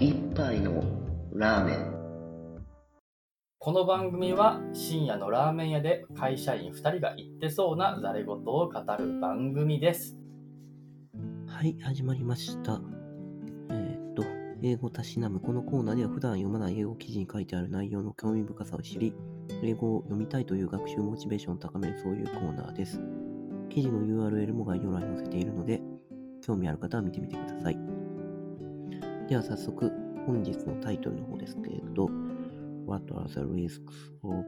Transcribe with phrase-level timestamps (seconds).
[0.00, 0.82] 一杯の
[1.34, 2.64] ラーメン
[3.58, 10.16] この番組は深夜のラーメン屋で会社員2人が言ってそうなざれ言を語る番組です。
[11.46, 12.80] はい、始まりました。
[13.68, 14.24] えーっと、
[14.62, 19.12] 英語たしなむこのコーナーでは普段読まない英語記事に書いてある内容の興味深さを知り、
[19.62, 23.02] 英語を読みたいという学習モチベーションを高めるそういうコーナーです。
[23.68, 25.82] 記事の URL も概要欄に載せているので、
[26.40, 27.89] 興味ある方は見てみてください。
[29.30, 29.92] では早速、
[30.26, 32.10] 本日のタイトルの方ですけれど、
[32.84, 33.80] What are the risks
[34.24, 34.44] of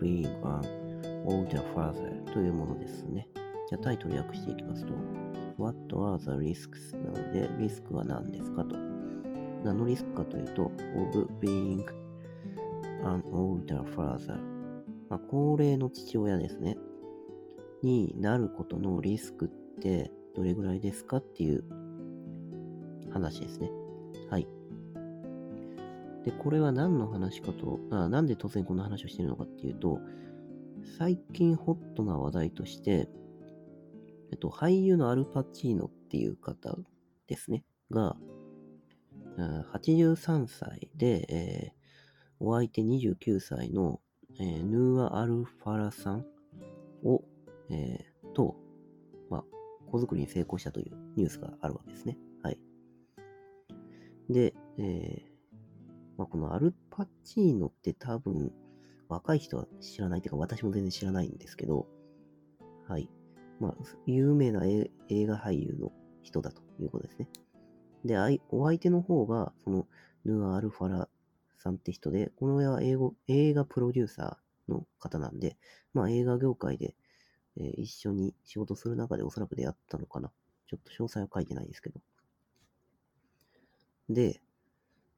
[0.00, 2.24] being an older father?
[2.32, 3.28] というものですね。
[3.68, 4.94] じゃあタイトル訳していきますと、
[5.58, 6.96] What are the risks?
[6.96, 8.74] なので、リスクは何ですかと。
[9.64, 11.84] 何のリスクかというと、of being
[13.04, 14.38] an older father。
[15.10, 16.78] まあ、高齢の父親ですね。
[17.82, 19.48] になることのリスクっ
[19.82, 21.64] てどれぐらいですかっていう
[23.10, 23.70] 話ですね。
[24.32, 24.48] はい。
[26.24, 29.98] で、これは何の話かと、あなんで突然こんな話をしてるのかっていうと、
[30.96, 33.10] 最近ホットな話題として、
[34.30, 36.78] えっと、俳優のアルパチーノっていう方
[37.26, 38.16] ですね、が、
[39.36, 41.82] 83歳で、えー
[42.44, 44.00] お相手29歳の、
[44.40, 46.24] えーヌーア・アルファラさん
[47.04, 47.22] を、
[47.70, 48.56] えーと、
[49.30, 49.44] まあ、
[49.92, 52.18] 子作りに成功したというニュースがあるわけですね。
[54.32, 55.32] で、えー
[56.16, 58.52] まあ、このアルパチーノって多分、
[59.08, 61.86] 若い人は知らないというか、私も全然知らないんですけど、
[62.88, 63.08] はい。
[63.60, 63.74] まあ、
[64.06, 64.90] 有名な映
[65.26, 67.28] 画俳優の人だということですね。
[68.04, 68.16] で、
[68.50, 69.86] お相手の方が、その、
[70.24, 71.08] ヌア・アルファラ
[71.58, 75.56] さんって人で、この親は英語映画プロデューサーの方なんで、
[75.94, 76.94] まあ映画業界で、
[77.56, 80.30] えー一緒に仕事する中でおそらく出会ったのかな。
[80.68, 82.00] ちょっと詳細は書いてないですけど。
[84.14, 84.42] で、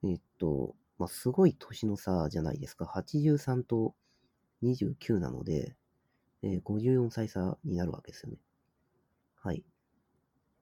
[0.05, 2.87] えっと、まあすごい年の差じゃないですか。
[2.87, 3.95] 83と
[4.63, 5.77] 29なので、
[6.43, 8.39] えー54歳差になるわけですよね。
[9.37, 9.65] はい。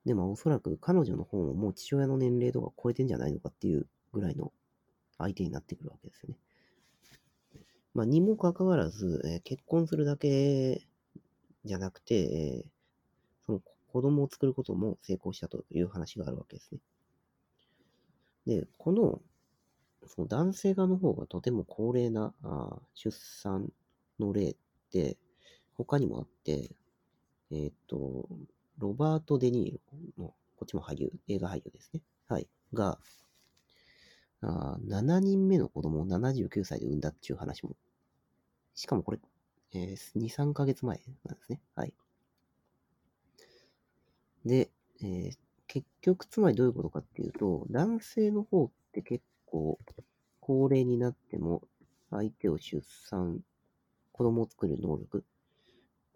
[0.05, 4.53] で、まあおそらく彼女の方ももう父親の年齢とか超えてんじゃないのかっていうぐらいの
[5.17, 6.37] 相手になってくるわけですよね。
[7.93, 10.87] まあ、にもかかわらず、えー結婚するだけ
[11.65, 12.69] じゃなくて、えー
[13.45, 16.79] その子供を作ることも成功したという話があるわけですね。
[18.45, 19.21] で、この、
[20.07, 23.71] その男性側の方がとても高齢なあ出産
[24.19, 24.55] の例っ
[24.91, 25.17] て
[25.75, 26.71] 他にもあって、
[27.51, 28.27] えーっと、
[28.79, 32.01] ロバート・デ・ニーロの、こっちも俳優、映画俳優ですね。
[32.27, 32.47] はい。
[32.73, 32.99] が、
[34.41, 37.75] あ7人目の子供を79歳で産んだっていう話も。
[38.75, 39.19] しかもこれ、
[39.73, 41.61] えー2、3ヶ月前なんですね。
[41.75, 41.93] はい。
[44.45, 44.69] で、
[45.01, 45.42] えー
[45.73, 49.77] 結局、つまりどういうことかっていうと、男性の方って結構、
[50.39, 51.63] 高齢になっても、
[52.11, 53.41] 相手を出産、
[54.13, 55.25] 子供を作る能力、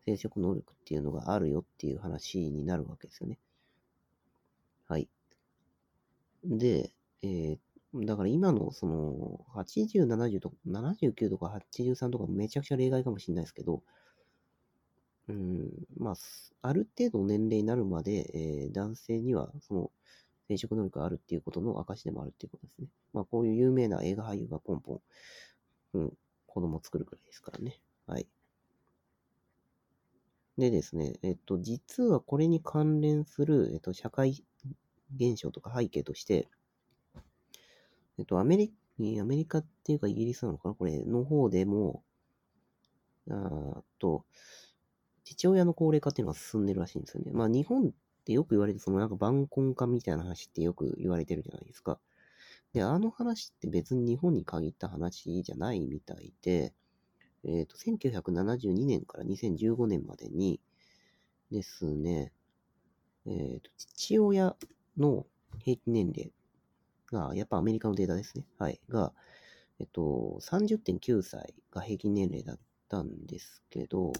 [0.05, 3.39] 生殖能力っていうのがあるよっていう話になるわけですよね。
[4.87, 5.07] はい。
[6.43, 6.91] で、
[7.21, 7.57] えー
[8.05, 13.81] だから今のその80、70とか、79とか83とかめちゃくちゃ例外かもしれないですけど、
[15.29, 16.15] うん、まあ、
[16.61, 19.91] ある程度年齢になるまで、えー男性にはその
[20.47, 22.87] 生殖能力があるっていうことの証でもあるっていうことですね。
[23.13, 25.01] まあ、こういう有名な映画俳優がポンポン、
[25.93, 26.13] うん、
[26.45, 27.81] 子供を作るくらいですからね。
[28.05, 28.27] はい。
[30.57, 34.43] でですね、えっと、実はこれに関連する、えっと、社会
[35.15, 36.47] 現象とか背景として、
[38.17, 38.73] えっと、アメリ
[39.19, 40.75] アメリカっていうかイギリスなのかな？
[40.75, 42.01] これの方でも、
[43.29, 43.33] あ
[43.79, 44.25] っと、
[45.27, 47.31] 父親の高齢化っていうのが進んでるらしいんですよね。
[47.33, 47.91] まあ日本っ
[48.23, 51.99] てよく言われる、そのなんか晩婚化みたいな話ってよく言われてるじゃないですか。
[52.73, 56.73] で、あの話って別に日本に限った話じゃないみたいで、
[57.43, 60.59] えっ、と、1972年から2015年までに
[61.51, 62.31] ですね、
[63.25, 64.55] えっ、と、父親
[64.97, 65.25] の
[65.59, 66.31] 平均年齢
[67.11, 68.45] が、やっぱアメリカのデータですね。
[68.57, 68.79] はい。
[68.89, 69.13] が、
[69.79, 72.59] えっと、30.9歳が平均年齢だっ
[72.89, 74.13] たんですけど、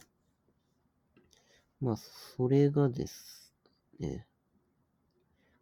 [1.82, 3.54] まあ、それがです
[4.00, 4.26] ね、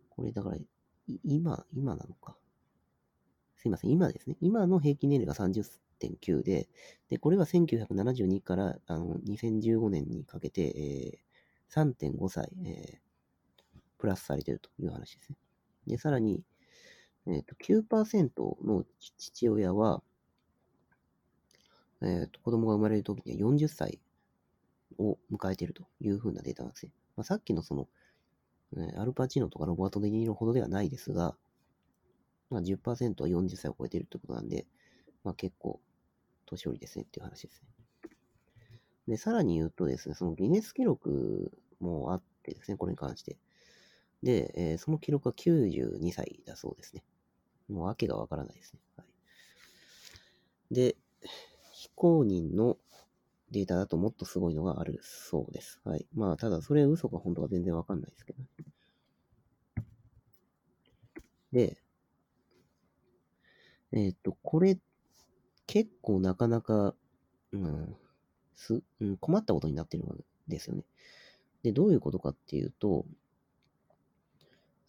[0.09, 0.57] これだから、
[1.23, 2.35] 今、今なのか。
[3.57, 4.37] すいません、今ですね。
[4.41, 6.69] 今の平均年齢が30.9で、
[7.09, 13.05] で、これは1972からあの2015年にかけて、えー、3.5歳、えー
[13.97, 15.37] プラスされてるという話ですね。
[15.87, 16.43] で、さらに、
[17.27, 18.29] えっ、と、9%
[18.63, 20.03] の父親は、
[22.01, 23.99] えっ、と、子供が生まれるときには40歳
[24.97, 26.91] を迎えているというふうなデータなんですね。
[27.15, 27.87] まあ、さっきのその、
[28.77, 31.35] えアルパチーノとかロバート・デ・ニーロほどではないですが、
[32.49, 34.65] まあ、10%は40歳を超えているってことなんで、
[35.23, 35.79] まあ結構、
[36.45, 37.75] 年寄りですねっていう話ですね。
[39.07, 43.37] で、さらに言うとですね、そのギネス記録もあってですね、これに関して。
[44.23, 47.03] で、えーその記録は92歳だそうですね。
[47.69, 48.79] もう訳がわからないですね。
[48.97, 49.03] は
[50.71, 50.95] い、で、
[51.71, 52.77] 非公認の
[53.51, 55.79] データだともっとすごいのがあるそうです。
[55.83, 56.07] はい。
[56.13, 58.39] まあ、ただ、それ嘘か本当か全然わかんないですけど。
[61.51, 61.77] で、
[63.91, 64.77] えっ、と、これ、
[65.67, 66.95] 結構なかなか、
[67.51, 67.95] うん、
[68.55, 70.83] す、うん、困ったことになってるんですよね。
[71.63, 73.05] で、どういうことかっていうと、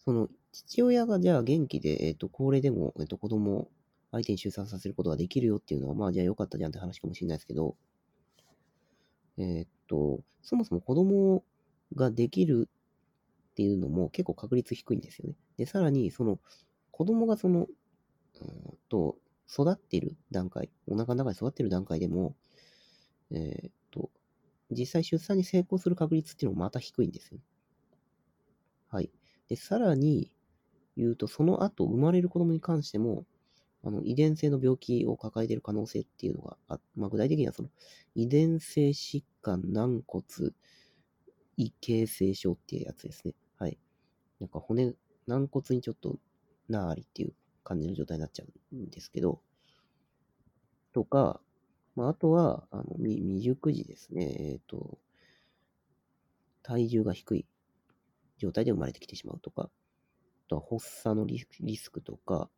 [0.03, 3.69] その、父親がじゃあ元気で、えっ、と、高齢でも、えっ、と、子供
[4.11, 7.75] 相手に出産させることができるよっていうのは、まあ、じゃあよかったじゃんって話かもしれないですけど、
[9.37, 11.43] えーっと、そもそも子供
[11.95, 12.69] ができる
[13.51, 15.35] っていうのも結構確率低いんですよね。
[15.57, 16.39] で、さらに、その、
[16.91, 17.67] 子供がその、
[18.41, 19.17] うんと、
[19.49, 22.35] 育っている段階、お腹の中で育っている段階でも、
[23.31, 24.09] えーっと、
[24.71, 27.43] 実際出産に成功する確率っていうのもまた低いんですよね。
[28.89, 29.09] はい。
[29.49, 30.31] で、さらに
[30.97, 33.25] 言うと、その後生まれる子供に関しても、
[33.87, 37.69] あの遺伝性の病気を抱えている可能性っていうのがあ、まあ、具体的にはその
[38.15, 40.23] 遺伝性疾患軟骨
[41.55, 43.33] 異形成症っていうやつですね。
[43.57, 43.77] はい。
[44.39, 44.93] なんか骨、
[45.25, 46.17] 軟骨にちょっと
[46.69, 49.41] なーりっていう感じの状態になっちゃうんですけど、
[50.93, 51.41] とか、
[51.95, 54.35] まあ、あとは、あの未未熟児ですね。
[54.39, 54.99] えっ、と、
[56.61, 57.45] 体重が低い
[58.37, 59.69] 状態で生まれてきてしまうとか、あ
[60.49, 62.49] とは発作のリスクとか、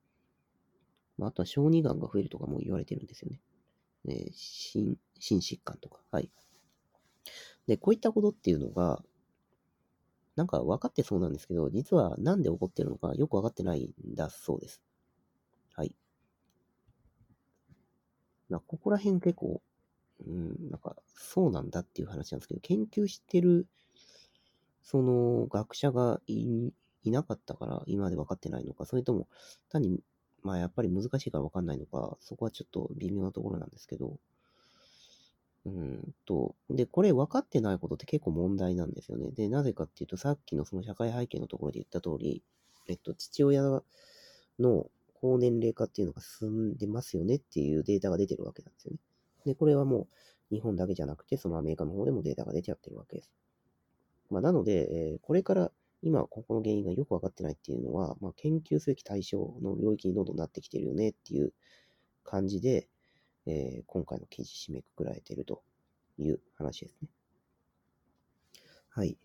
[1.19, 3.39] まあ、あとは小児がんが増えるとかも言われてるんですよね。
[4.07, 5.99] えー心、心疾患とか。
[6.11, 6.31] はい。
[7.67, 9.03] で、こういったことっていうのが、
[10.35, 14.81] なんか分かってそうなんですけど、実はなんで起こってるのかよく分かってないんだそうです。
[15.75, 15.93] はい。
[18.47, 19.61] まあここら辺結構、
[20.25, 23.67] うん、なんか、そうなんだっていう話なんですけど、研究してる、
[24.81, 26.71] その、学者がい
[27.03, 29.27] いなかったから、今まで分かってないのか、それとも、
[29.69, 30.01] 単に
[30.43, 34.17] まあやっぱり難しいから分かんないのか、そこはちょっと微妙なところなんですけど、
[35.65, 39.31] うんと、で、これ分かってないことって結構問題なんですよね。
[39.31, 42.41] で、なぜかっていうと、さっきのその社会背景のところで言った通り、
[42.87, 43.61] えっと、父親
[44.59, 48.99] の高年齢化っていうのが進んでますよねっていうデータが出てるわけなんですよね。
[49.45, 50.07] で、これはも
[50.51, 53.31] う日本だけじゃなくて、そのアメリカの方でもデータが出ちゃってるわけです。
[54.29, 55.71] まあ、なので、えーこれから
[56.01, 61.53] 今ここの原因がよくわかってないっていうのは、まあ、研究すべき対象の領域にどんどんなってきてるよねっていう
[62.23, 62.87] 感じで、
[63.45, 65.63] えー今回の記事締めくくられていると
[66.17, 67.09] いう話ですね。
[68.89, 69.17] はい。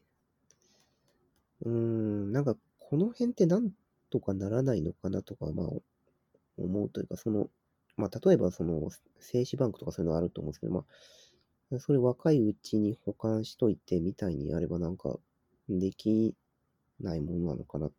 [1.62, 3.70] うーん、なんかこの辺ってなん
[4.10, 5.68] とかならないのかなとか、まあ、
[6.56, 7.48] 思うというか、その、
[7.96, 10.84] まあ、例えばその、精子バンクとかそういうのあると思うんですけど、ま
[11.72, 15.18] あ、それ若いうちに保管しといてみたいにやればなんか、
[15.68, 16.34] でき
[17.00, 17.90] ないものなのかな、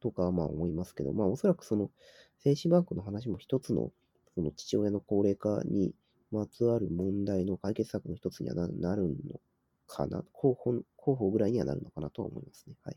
[0.00, 1.90] とか、まあ思いますけど、まあおそらくその、
[2.38, 3.92] 精子バンクの話も一つの、
[4.34, 5.94] その父親の高齢化に
[6.30, 9.40] まつわる問題の解決策の一つにはななるの
[9.86, 12.74] かな、候補、候補ぐらいにはなるのかなとは思いますね。
[12.84, 12.96] はい。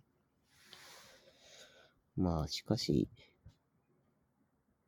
[2.18, 3.10] まあ、しかし、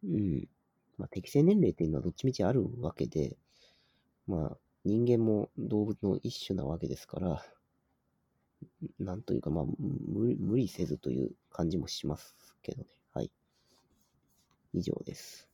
[0.04, 0.48] うん。
[0.98, 3.38] まあ、適正年齢っていうのはどっちみちあるわけで、
[4.28, 7.44] まあ、人間も動物の一種なわけですから、
[9.00, 12.90] なんというか、まあ、無理無理せずという感じもしますけどね。
[13.14, 13.32] はい。
[14.74, 15.53] 以上です。